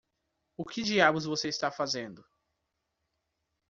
O 0.57 0.65
que 0.65 0.81
diabos 0.81 1.25
você 1.25 1.47
está 1.47 1.69
fazendo? 1.69 2.25